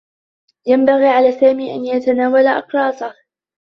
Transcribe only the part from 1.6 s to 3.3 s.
أن يتناول أقراصه.